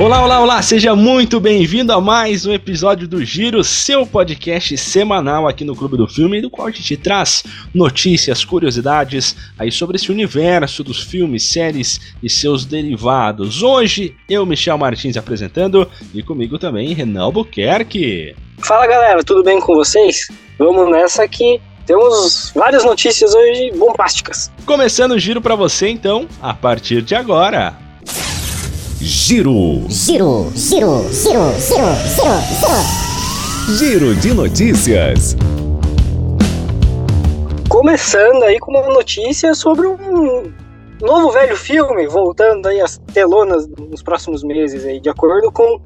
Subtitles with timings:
[0.00, 5.46] Olá, olá, olá, seja muito bem-vindo a mais um episódio do Giro, seu podcast semanal
[5.46, 7.44] aqui no Clube do Filme, do qual a gente traz
[7.74, 13.62] notícias, curiosidades aí sobre esse universo dos filmes, séries e seus derivados.
[13.62, 18.34] Hoje, eu, Michel Martins, apresentando e comigo também Renan Albuquerque.
[18.60, 20.28] Fala galera, tudo bem com vocês?
[20.58, 21.60] Vamos nessa aqui.
[21.84, 24.50] Temos várias notícias hoje bombásticas.
[24.64, 27.89] Começando o giro para você então, a partir de agora.
[29.02, 29.86] Giro.
[29.88, 33.78] Giro, giro, giro, giro, giro, giro.
[33.78, 35.34] Giro de notícias.
[37.66, 40.52] Começando aí com uma notícia sobre um
[41.00, 45.80] novo velho filme, voltando aí às telonas nos próximos meses aí, de acordo com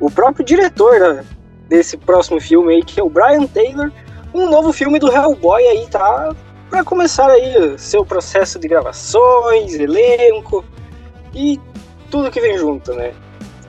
[0.00, 1.24] o próprio diretor né,
[1.68, 3.92] desse próximo filme aí, que é o Brian Taylor,
[4.34, 6.34] um novo filme do Hellboy aí tá
[6.68, 10.64] para começar aí seu processo de gravações, elenco
[11.32, 11.60] e
[12.10, 13.12] tudo que vem junto, né?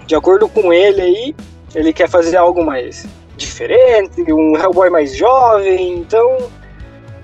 [0.06, 1.36] De acordo com ele aí,
[1.76, 6.50] ele quer fazer algo mais diferente, um Hellboy mais jovem, então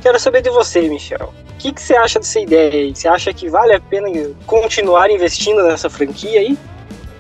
[0.01, 1.33] quero saber de você, Michel.
[1.49, 2.93] O que, que você acha dessa ideia?
[2.93, 4.07] Você acha que vale a pena
[4.45, 6.57] continuar investindo nessa franquia aí?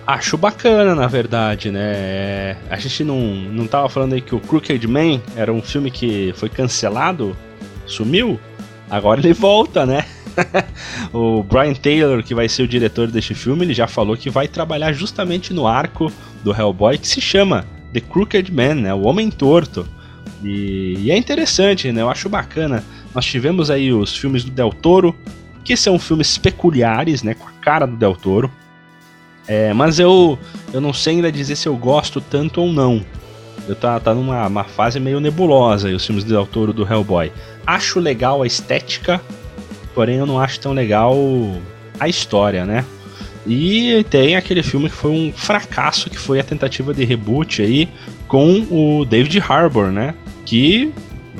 [0.05, 2.57] Acho bacana, na verdade, né?
[2.69, 6.33] A gente não, não tava falando aí que o Crooked Man era um filme que
[6.35, 7.35] foi cancelado,
[7.85, 8.37] sumiu,
[8.89, 10.05] agora ele volta, né?
[11.13, 14.47] o Brian Taylor, que vai ser o diretor deste filme, ele já falou que vai
[14.47, 16.11] trabalhar justamente no arco
[16.43, 18.93] do Hellboy que se chama The Crooked Man, né?
[18.93, 19.87] O Homem Torto.
[20.43, 22.01] E, e é interessante, né?
[22.01, 22.83] Eu acho bacana.
[23.13, 25.15] Nós tivemos aí os filmes do Del Toro,
[25.63, 27.33] que são filmes peculiares, né?
[27.33, 28.51] Com a cara do Del Toro.
[29.47, 30.39] É, mas eu,
[30.73, 33.05] eu não sei ainda dizer se eu gosto tanto ou não.
[33.67, 37.31] Eu tá, tá numa fase meio nebulosa aí, os filmes do Del Toro do Hellboy.
[37.65, 39.21] Acho legal a estética,
[39.93, 41.15] porém eu não acho tão legal
[41.99, 42.85] a história, né?
[43.45, 47.89] E tem aquele filme que foi um fracasso, que foi a tentativa de reboot aí
[48.27, 50.13] com o David Harbour, né?
[50.45, 50.91] Que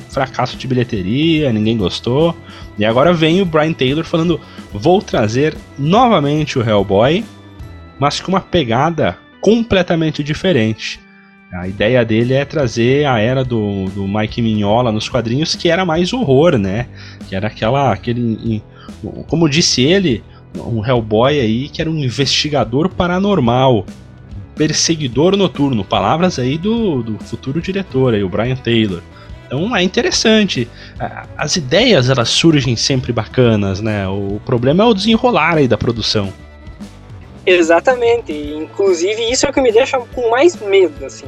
[0.10, 2.36] fracasso de bilheteria, ninguém gostou.
[2.78, 4.40] E agora vem o Brian Taylor falando:
[4.72, 7.24] vou trazer novamente o Hellboy,
[8.00, 11.00] mas com uma pegada completamente diferente.
[11.54, 15.86] A ideia dele é trazer a era do, do Mike Mignola nos quadrinhos, que era
[15.86, 16.88] mais horror, né?
[17.30, 17.92] Que era aquela.
[17.94, 18.64] aquele.
[19.28, 20.24] Como disse ele,
[20.56, 23.86] um Hellboy aí que era um investigador paranormal,
[24.56, 25.84] perseguidor noturno.
[25.84, 29.02] Palavras aí do, do futuro diretor, aí, o Brian Taylor.
[29.46, 30.68] Então é interessante.
[31.38, 34.08] As ideias elas surgem sempre bacanas, né?
[34.08, 36.34] O problema é o desenrolar aí da produção.
[37.46, 38.32] Exatamente.
[38.34, 41.28] Inclusive, isso é o que me deixa com mais medo, assim.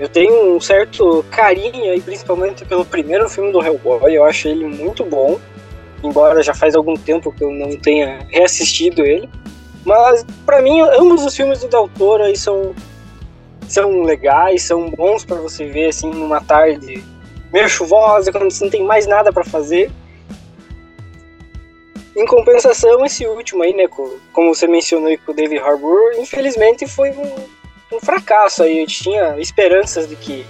[0.00, 4.12] Eu tenho um certo carinho aí, principalmente pelo primeiro filme do Hellboy.
[4.12, 5.38] Eu acho ele muito bom.
[6.02, 9.28] Embora já faz algum tempo que eu não tenha reassistido ele.
[9.84, 12.74] Mas, para mim, ambos os filmes do Del aí são,
[13.68, 17.02] são legais, são bons para você ver, assim, numa tarde
[17.52, 19.90] meio chuvosa, quando você não tem mais nada para fazer.
[22.14, 23.88] Em compensação, esse último aí, né,
[24.32, 28.80] como você mencionou com o David Harbour, infelizmente foi um, um fracasso aí.
[28.80, 30.44] Eu tinha esperanças de que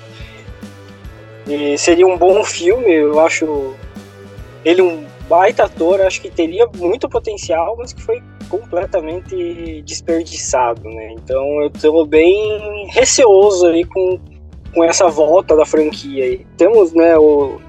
[1.78, 2.92] seria um bom filme.
[2.92, 3.74] Eu acho
[4.64, 11.12] ele um baita ator, acho que teria muito potencial, mas que foi completamente desperdiçado, né?
[11.12, 14.18] Então eu tô bem receoso aí com,
[14.74, 16.46] com essa volta da franquia aí.
[16.56, 17.60] Temos, né, o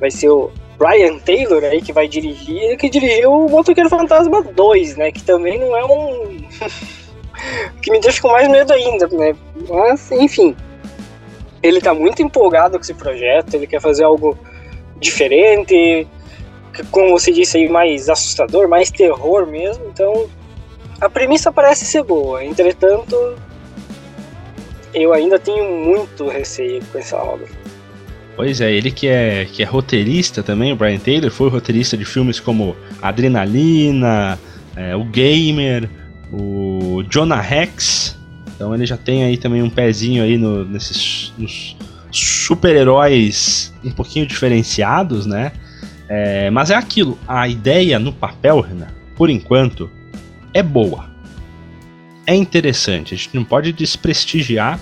[0.00, 4.96] vai ser o Brian Taylor aí que vai dirigir, que dirigiu o Motoqueiro Fantasma 2,
[4.96, 5.10] né?
[5.10, 6.44] Que também não é um.
[7.82, 9.34] que me deixa com mais medo ainda, né?
[9.68, 10.54] Mas, enfim.
[11.62, 14.38] Ele tá muito empolgado com esse projeto, ele quer fazer algo
[15.00, 16.06] diferente,
[16.90, 19.86] como você disse aí, mais assustador, mais terror mesmo.
[19.86, 20.28] Então,
[21.00, 22.44] a premissa parece ser boa.
[22.44, 23.16] Entretanto,
[24.94, 27.48] eu ainda tenho muito receio com essa obra.
[28.36, 32.04] Pois é, ele que é, que é roteirista também, o Brian Taylor, foi roteirista de
[32.04, 34.38] filmes como Adrenalina,
[34.76, 35.88] é, o Gamer,
[36.30, 38.14] o Jonah Rex.
[38.54, 41.32] Então ele já tem aí também um pezinho aí no, nesses
[42.12, 45.52] super-heróis um pouquinho diferenciados, né?
[46.06, 49.90] É, mas é aquilo, a ideia no papel, Renan, por enquanto,
[50.52, 51.08] é boa.
[52.26, 54.78] É interessante, a gente não pode desprestigiar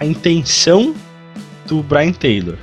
[0.00, 0.94] a intenção
[1.66, 2.56] do Brian Taylor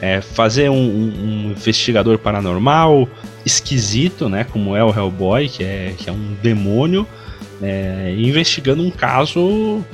[0.00, 3.08] é, fazer um, um, investigador paranormal
[3.44, 7.06] esquisito, né, como é o Hellboy, que é, que é um demônio,
[7.62, 9.84] é, investigando um caso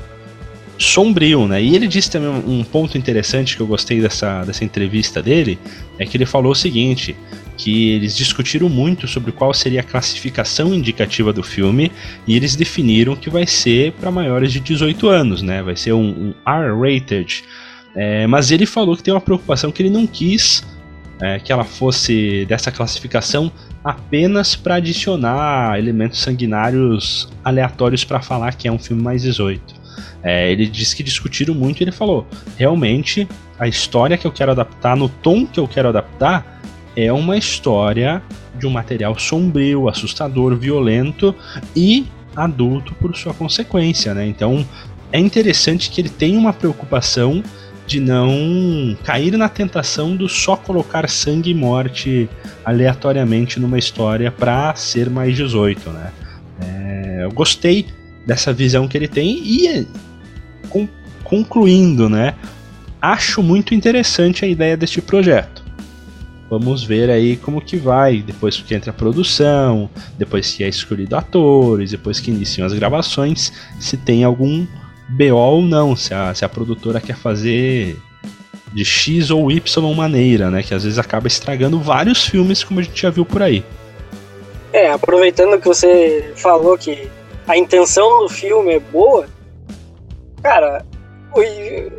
[0.79, 1.63] sombrio, né?
[1.63, 5.59] E ele disse também um ponto interessante que eu gostei dessa, dessa entrevista dele,
[5.99, 7.15] é que ele falou o seguinte,
[7.57, 11.93] que eles discutiram muito sobre qual seria a classificação indicativa do filme
[12.27, 15.63] e eles definiram que vai ser para maiores de 18 anos, né?
[15.63, 17.45] Vai ser um, um R-rated.
[17.95, 20.65] É, mas ele falou que tem uma preocupação que ele não quis
[21.21, 23.51] é, que ela fosse dessa classificação
[23.85, 29.85] apenas para adicionar elementos sanguinários aleatórios para falar que é um filme mais 18.
[30.23, 32.27] É, ele disse que discutiram muito e ele falou:
[32.57, 36.61] realmente a história que eu quero adaptar, no tom que eu quero adaptar,
[36.97, 38.23] é uma história
[38.59, 41.35] de um material sombrio, assustador, violento
[41.77, 44.27] e adulto por sua consequência, né?
[44.27, 44.67] Então
[45.13, 47.43] é interessante que ele tem uma preocupação
[47.87, 52.29] de não cair na tentação do só colocar sangue e morte
[52.65, 56.13] aleatoriamente numa história para ser mais 18, né?
[56.61, 57.87] É, eu gostei
[58.27, 59.87] dessa visão que ele tem e
[60.69, 60.89] com,
[61.23, 62.35] concluindo, né?
[63.01, 65.63] Acho muito interessante a ideia deste projeto.
[66.49, 71.17] Vamos ver aí como que vai, depois que entra a produção, depois que é escolhido
[71.17, 74.67] atores, depois que iniciam as gravações, se tem algum
[75.09, 77.97] BO ou não, se a, se a produtora quer fazer
[78.73, 80.63] de X ou Y maneira, né?
[80.63, 83.65] Que às vezes acaba estragando vários filmes, como a gente já viu por aí.
[84.73, 87.09] É, aproveitando que você falou que
[87.47, 89.27] a intenção do filme é boa,
[90.43, 90.85] cara,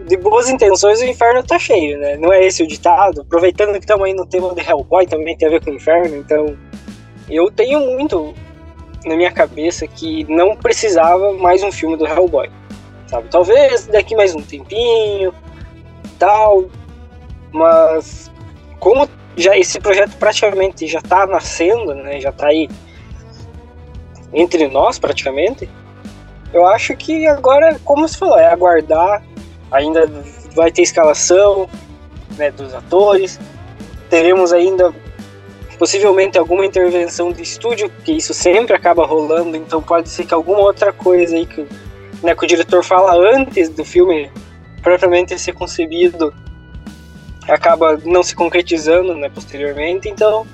[0.08, 2.18] de boas intenções o inferno tá cheio, né?
[2.18, 3.22] Não é esse o ditado?
[3.22, 6.18] Aproveitando que estamos aí no tema de Hellboy, também tem a ver com o inferno,
[6.18, 6.58] então
[7.30, 8.34] eu tenho muito
[9.06, 12.50] na minha cabeça que não precisava mais um filme do Hellboy
[13.08, 13.28] sabe?
[13.30, 15.34] Talvez daqui mais um tempinho,
[16.18, 16.66] tal,
[17.52, 18.32] mas
[18.80, 19.08] como
[19.38, 22.20] já esse projeto praticamente já está nascendo, né?
[22.20, 22.70] Já está aí
[24.34, 25.70] entre nós praticamente.
[26.54, 29.22] Eu acho que agora, como você falou, é aguardar.
[29.72, 30.10] Ainda
[30.54, 31.70] vai ter escalação
[32.38, 33.40] né, dos atores.
[34.10, 34.94] Teremos ainda
[35.78, 40.60] possivelmente alguma intervenção de estúdio, que isso sempre acaba rolando, então pode ser que alguma
[40.60, 41.68] outra coisa aí que
[42.22, 44.32] né, que o diretor fala antes do filme
[44.82, 46.34] propriamente ser concebido
[47.48, 50.10] acaba não se concretizando né, posteriormente.
[50.10, 50.46] Então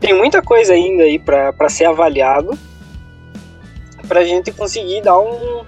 [0.00, 2.58] tem muita coisa ainda aí para ser avaliado
[4.06, 5.64] para a gente conseguir dar um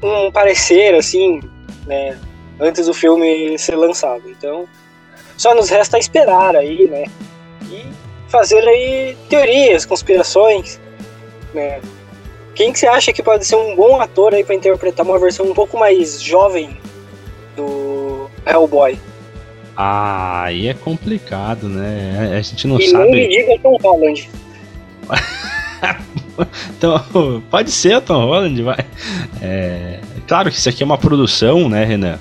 [0.00, 1.40] um parecer assim,
[1.86, 2.16] né,
[2.60, 4.22] antes do filme ser lançado.
[4.28, 4.66] Então
[5.36, 7.04] só nos resta esperar aí, né,
[7.70, 7.86] e
[8.28, 10.80] fazer aí teorias, conspirações,
[11.54, 11.80] né,
[12.58, 15.46] quem que você acha que pode ser um bom ator aí para interpretar uma versão
[15.46, 16.76] um pouco mais jovem
[17.54, 18.98] do Hellboy?
[19.76, 22.34] Ah, aí é complicado, né?
[22.36, 23.10] A gente não e sabe.
[23.10, 24.28] E me diga Tom Holland.
[26.76, 28.84] então, pode ser Tom Holland, vai.
[29.40, 32.18] É, claro que isso aqui é uma produção, né, Renan?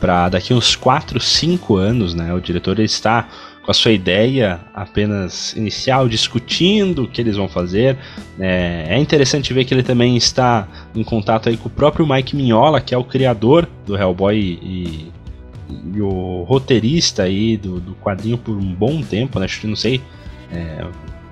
[0.00, 2.32] Para daqui uns 4, 5 anos, né?
[2.32, 3.28] O diretor está
[3.66, 7.98] com a sua ideia apenas inicial, discutindo o que eles vão fazer.
[8.38, 12.36] É, é, interessante ver que ele também está em contato aí com o próprio Mike
[12.36, 15.10] Mignola, que é o criador do Hellboy e,
[15.92, 19.48] e o roteirista aí do, do, quadrinho por um bom tempo, né?
[19.64, 20.00] Não sei.
[20.52, 20.86] É,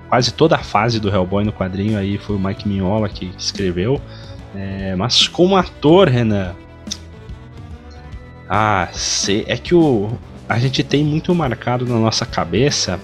[0.09, 4.01] quase toda a fase do Hellboy no quadrinho aí foi o Mike Mignola que, escreveu.
[4.53, 6.53] É, mas como ator, Renan.
[8.49, 8.89] Ah,
[9.47, 10.11] é que o,
[10.47, 12.99] a gente tem muito marcado na nossa cabeça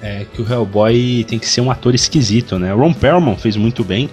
[0.00, 2.72] é, que o Hellboy tem que ser um ator esquisito, né?
[2.72, 4.10] Ron Perlman fez muito bem.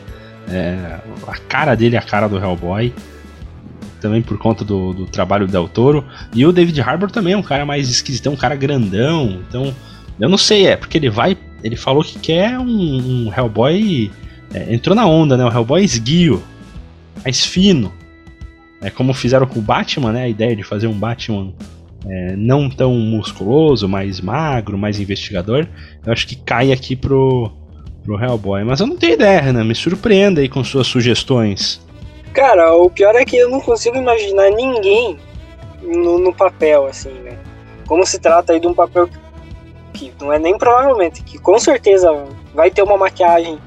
[0.50, 2.94] É, a cara dele é a cara do Hellboy.
[4.00, 6.06] Também por conta do, do trabalho do Del Toro.
[6.34, 9.42] E o David Harbour também é um cara mais esquisito, um cara grandão.
[9.48, 9.75] Então,
[10.20, 11.38] eu não sei, é porque ele vai.
[11.63, 14.10] Ele falou que quer um, um Hellboy.
[14.54, 15.46] É, entrou na onda, né?
[15.46, 16.42] O Hellboy esguio,
[17.24, 17.94] mais fino.
[18.82, 20.24] É como fizeram com o Batman, né?
[20.24, 21.54] A ideia de fazer um Batman
[22.08, 25.67] é, não tão musculoso, mais magro, mais investigador,
[26.05, 27.51] eu acho que cai aqui pro,
[28.03, 28.63] pro Hellboy.
[28.63, 29.63] Mas eu não tenho ideia, Renan.
[29.63, 31.81] Me surpreenda aí com suas sugestões.
[32.34, 35.17] Cara, o pior é que eu não consigo imaginar ninguém
[35.81, 37.38] no, no papel, assim, né?
[37.88, 39.10] Como se trata aí de um papel
[39.93, 42.10] que não é nem provavelmente, que com certeza
[42.53, 43.60] vai ter uma maquiagem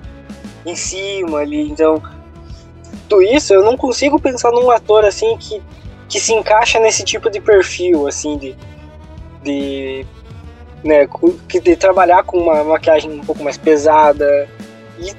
[0.64, 2.02] em cima ali, então
[3.08, 5.62] tudo isso eu não consigo pensar num ator assim que
[6.08, 8.56] que se encaixa nesse tipo de perfil, assim, de.
[9.42, 10.06] de
[10.82, 11.08] né,
[11.62, 14.46] de trabalhar com uma maquiagem um pouco mais pesada
[14.98, 15.14] e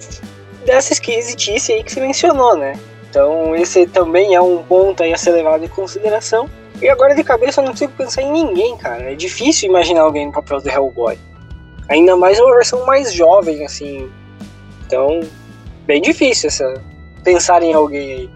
[0.64, 2.74] dessa esquisitice aí que você mencionou, né?
[3.10, 6.50] Então esse também é um ponto aí a ser levado em consideração.
[6.82, 9.12] E agora de cabeça eu não consigo pensar em ninguém, cara.
[9.12, 11.18] É difícil imaginar alguém no papel de Hellboy.
[11.88, 14.12] Ainda mais uma versão mais jovem, assim.
[14.86, 15.22] Então,
[15.86, 16.82] bem difícil essa
[17.24, 18.30] pensar em alguém aí.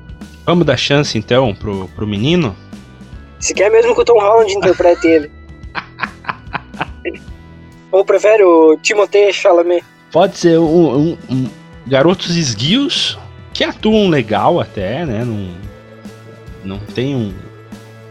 [0.49, 2.55] Vamos dar chance então pro, pro menino?
[3.39, 5.31] Se quer mesmo que o Tom Holland interprete ele.
[7.91, 9.85] Ou prefere o Timothée Chalamet?
[10.11, 11.49] Pode ser um, um, um
[11.85, 13.15] garotos esguios
[13.53, 15.23] que atuam legal até, né?
[15.23, 15.49] Não,
[16.65, 17.31] não tem um.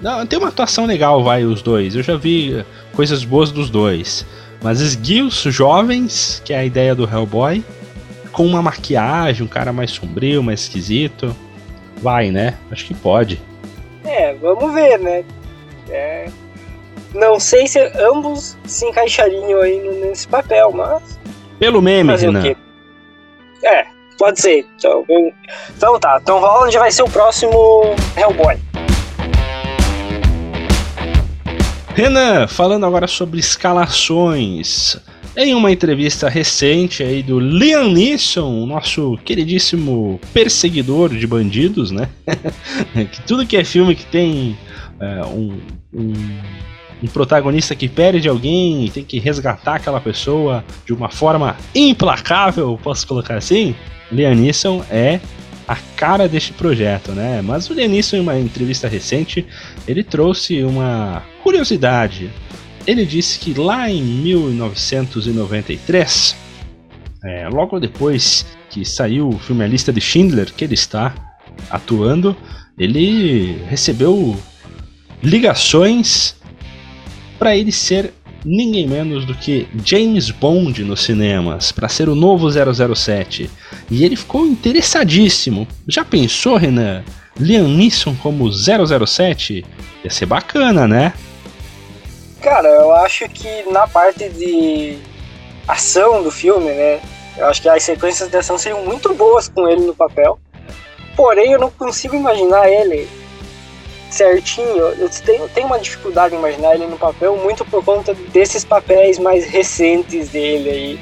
[0.01, 1.97] Não, tem uma atuação legal, vai, os dois.
[1.97, 4.25] Eu já vi coisas boas dos dois.
[4.63, 7.65] Mas esguios jovens, que é a ideia do Hellboy,
[8.31, 11.35] com uma maquiagem, um cara mais sombrio, mais esquisito.
[12.01, 12.57] Vai, né?
[12.71, 13.41] Acho que pode.
[14.05, 15.25] É, vamos ver, né?
[15.91, 16.29] É...
[17.15, 21.19] Não sei se ambos se encaixariam aí nesse papel, mas.
[21.59, 22.55] Pelo meme, Renan.
[23.65, 23.87] É,
[24.19, 24.67] pode ser.
[24.77, 25.05] Então,
[25.77, 27.83] então tá, Tom Holland vai ser o próximo
[28.17, 28.59] Hellboy.
[31.95, 34.97] Renan, falando agora sobre escalações.
[35.41, 42.09] Em uma entrevista recente aí do Liam Neeson, nosso queridíssimo perseguidor de bandidos, né?
[43.13, 44.59] que tudo que é filme que tem
[44.99, 45.61] é, um,
[45.95, 46.13] um,
[47.05, 52.77] um, protagonista que perde alguém e tem que resgatar aquela pessoa de uma forma implacável,
[52.83, 53.77] posso colocar assim?
[54.11, 55.21] Liam Neeson é
[55.69, 57.43] a cara deste projeto, né?
[57.43, 59.47] Mas o Leonisson, em uma entrevista recente,
[59.87, 62.29] ele trouxe uma curiosidade.
[62.89, 66.35] Ele disse que lá em 1993,
[67.23, 71.15] é, logo depois que saiu o filme A Lista de Schindler, que ele está
[71.69, 72.35] atuando,
[72.79, 74.35] ele recebeu
[75.23, 76.35] ligações
[77.39, 82.49] para ele ser ninguém menos do que James Bond nos cinemas, para ser o novo
[82.51, 83.51] 007.
[83.91, 85.69] E ele ficou interessadíssimo.
[85.87, 87.05] Já pensou, Renan?
[87.39, 89.63] Liam Neeson como 007?
[90.03, 91.13] Ia ser bacana, né?
[92.41, 94.99] Cara, eu acho que na parte de
[95.67, 97.01] ação do filme, né?
[97.37, 100.39] Eu acho que as sequências de ação seriam muito boas com ele no papel.
[101.17, 103.09] Porém, eu não consigo imaginar ele
[104.11, 108.65] certinho, eu tenho, tenho uma dificuldade em imaginar ele no papel muito por conta desses
[108.65, 111.01] papéis mais recentes dele aí,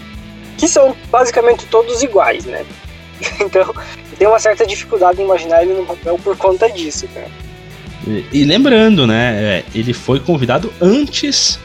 [0.58, 2.64] que são basicamente todos iguais, né?
[3.40, 7.30] Então, eu tenho uma certa dificuldade em imaginar ele no papel por conta disso, cara.
[8.06, 11.58] E, e lembrando, né, é, ele foi convidado antes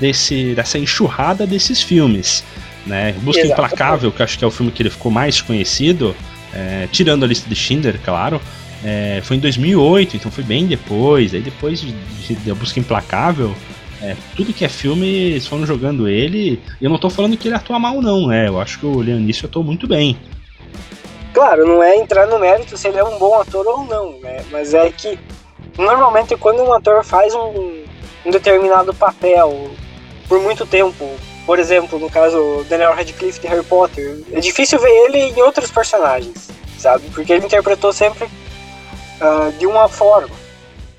[0.00, 2.44] desse, dessa enxurrada desses filmes,
[2.86, 3.12] né?
[3.20, 3.60] Busca Exato.
[3.60, 6.16] Implacável, que acho que é o filme que ele ficou mais conhecido,
[6.54, 8.40] é, tirando a lista de Schindler, claro,
[8.84, 11.34] é, foi em 2008, então foi bem depois.
[11.34, 13.54] Aí depois de, de, de Busca Implacável,
[14.02, 16.60] é, tudo que é filme, eles foram jogando ele.
[16.80, 18.48] E eu não tô falando que ele atua mal, não, né?
[18.48, 20.16] Eu acho que o Leonício atuou muito bem.
[21.32, 24.42] Claro, não é entrar no mérito se ele é um bom ator ou não, né?
[24.50, 25.18] Mas é que
[25.80, 27.84] normalmente quando um ator faz um,
[28.24, 29.70] um determinado papel
[30.28, 31.08] por muito tempo,
[31.46, 35.70] por exemplo, no caso Daniel Radcliffe de Harry Potter, é difícil ver ele em outros
[35.70, 37.08] personagens, sabe?
[37.10, 40.34] Porque ele interpretou sempre uh, de uma forma.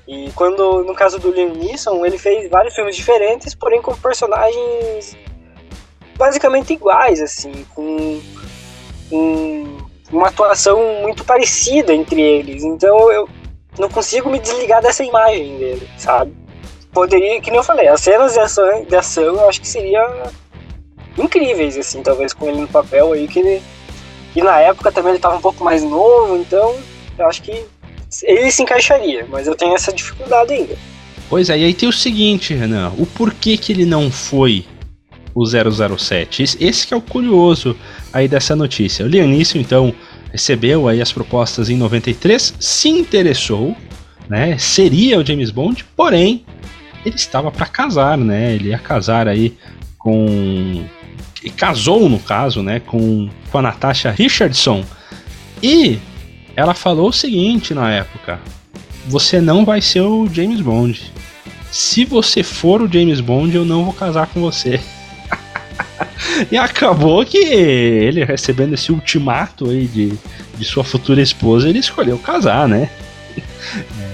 [0.06, 5.16] E quando, no caso do Liam Neeson, ele fez vários filmes diferentes, porém com personagens
[6.18, 8.20] basicamente iguais, assim, com
[9.10, 9.78] um,
[10.10, 12.62] uma atuação muito parecida entre eles.
[12.62, 13.28] Então eu
[13.78, 16.32] não consigo me desligar dessa imagem dele, sabe?
[16.92, 20.30] Poderia, que nem eu falei, as cenas de ação, de ação eu acho que seria
[21.16, 23.62] incríveis, assim, talvez com ele no papel aí, que ele.
[24.34, 26.74] E na época também ele estava um pouco mais novo, então
[27.18, 27.64] eu acho que
[28.22, 30.76] ele se encaixaria, mas eu tenho essa dificuldade ainda.
[31.28, 34.66] Pois é, e aí tem o seguinte, Renan, o porquê que ele não foi
[35.34, 36.58] o 007?
[36.60, 37.74] Esse que é o curioso
[38.12, 39.04] aí dessa notícia.
[39.04, 39.94] O Lianício, então,
[40.32, 43.76] recebeu aí as propostas em 93, se interessou,
[44.28, 44.56] né?
[44.58, 46.44] Seria o James Bond, porém,
[47.04, 48.54] ele estava para casar, né?
[48.54, 49.56] Ele ia casar aí
[49.98, 50.84] com
[51.44, 54.84] e casou no caso, né, com, com a Natasha Richardson.
[55.62, 55.98] E
[56.54, 58.40] ela falou o seguinte na época:
[59.08, 61.12] Você não vai ser o James Bond.
[61.70, 64.80] Se você for o James Bond, eu não vou casar com você.
[66.50, 70.12] e acabou que ele recebendo esse ultimato aí de,
[70.56, 72.90] de sua futura esposa, ele escolheu casar, né?
[73.38, 74.12] É.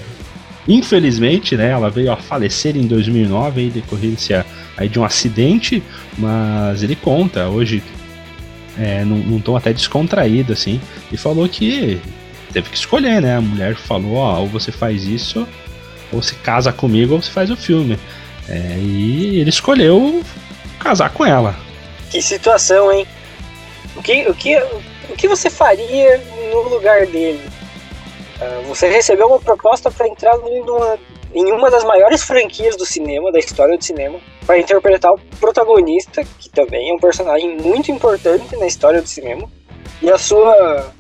[0.69, 4.45] Infelizmente, né, ela veio a falecer em 2009 em decorrência
[4.77, 5.83] aí de um acidente,
[6.19, 7.83] mas ele conta hoje
[8.79, 10.79] é, num, num tom até descontraído assim,
[11.11, 11.99] e falou que
[12.53, 13.37] teve que escolher, né?
[13.37, 15.49] A mulher falou, ó, ou você faz isso,
[16.13, 17.99] ou se casa comigo, ou você faz o filme.
[18.47, 20.23] É, e ele escolheu
[20.79, 21.55] casar com ela.
[22.11, 23.07] Que situação, hein?
[23.97, 24.57] O que, o que,
[25.11, 27.41] o que você faria no lugar dele?
[28.41, 30.99] Uh, você recebeu uma proposta para entrar numa,
[31.35, 36.25] em uma das maiores franquias do cinema, da história do cinema, para interpretar o protagonista,
[36.39, 39.49] que também é um personagem muito importante na história do cinema,
[40.01, 40.93] e a sua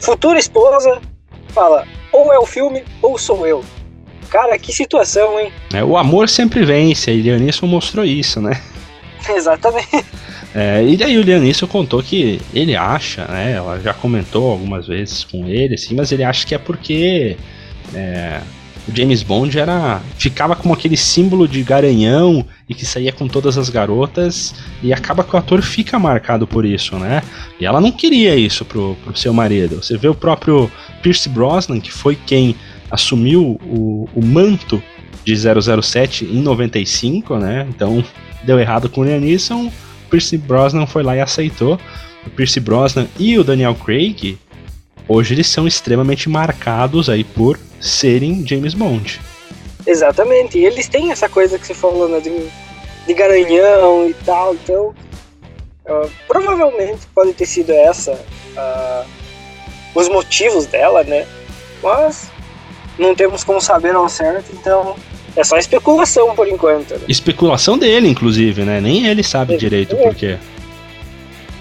[0.00, 1.00] futura esposa
[1.48, 3.64] fala: ou é o filme ou sou eu.
[4.30, 5.52] Cara, que situação, hein?
[5.72, 8.60] É, o amor sempre vence, e Leonisson mostrou isso, né?
[9.28, 10.04] Exatamente.
[10.54, 13.52] É, e daí o Neeson contou que ele acha, né?
[13.52, 17.36] Ela já comentou algumas vezes com ele, assim, mas ele acha que é porque
[17.94, 18.40] é,
[18.88, 23.58] o James Bond era ficava como aquele símbolo de garanhão e que saía com todas
[23.58, 27.22] as garotas e acaba que o ator fica marcado por isso, né?
[27.60, 29.82] E ela não queria isso pro, pro seu marido.
[29.82, 30.70] Você vê o próprio
[31.02, 32.56] Pierce Brosnan, que foi quem
[32.96, 34.82] assumiu o, o manto
[35.24, 37.66] de 007 em 95, né?
[37.68, 38.04] Então
[38.44, 39.70] deu errado com o Liam Neeson
[40.10, 41.78] Pierce Brosnan foi lá e aceitou.
[42.26, 44.38] O Pierce Brosnan e o Daniel Craig,
[45.08, 49.20] hoje eles são extremamente marcados aí por serem James Bond.
[49.86, 52.48] Exatamente, e eles têm essa coisa que você falou, né, de,
[53.06, 54.88] de garanhão e tal, então
[55.86, 59.06] uh, provavelmente pode ter sido essa uh,
[59.94, 61.24] os motivos dela, né,
[61.80, 62.28] mas
[62.98, 64.96] não temos como saber ao certo, então
[65.36, 66.94] é só especulação por enquanto.
[66.94, 67.00] Né?
[67.08, 68.80] Especulação dele, inclusive, né?
[68.80, 70.02] Nem ele sabe é, direito é.
[70.02, 70.38] por quê.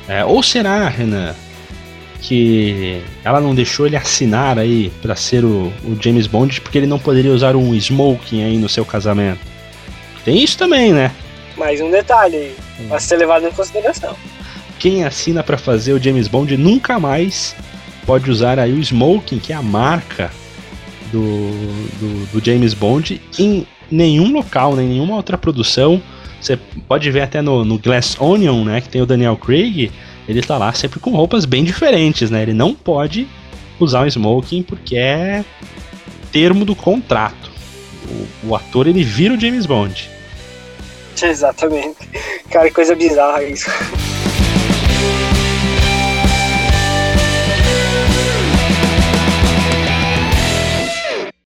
[0.07, 1.35] É, ou será, Renan,
[2.21, 6.87] que ela não deixou ele assinar aí para ser o, o, James Bond porque ele
[6.87, 9.39] não poderia usar um smoking aí no seu casamento?
[10.23, 11.11] Tem isso também, né?
[11.57, 12.93] Mais um detalhe aí, hum.
[12.93, 14.15] a ser levado em consideração.
[14.79, 17.55] Quem assina para fazer o James Bond nunca mais
[18.05, 20.31] pode usar aí o smoking, que é a marca
[21.15, 21.61] do,
[21.99, 26.01] do, do James Bond em nenhum local, nem nenhuma outra produção.
[26.41, 26.57] Você
[26.87, 29.91] pode ver até no, no Glass Onion, né, que tem o Daniel Craig,
[30.27, 32.41] ele tá lá sempre com roupas bem diferentes, né?
[32.41, 33.27] Ele não pode
[33.79, 35.45] usar o smoking porque é
[36.31, 37.51] termo do contrato.
[38.43, 40.09] O, o ator ele vira o James Bond.
[41.21, 42.09] Exatamente.
[42.49, 43.69] Cara, coisa bizarra isso.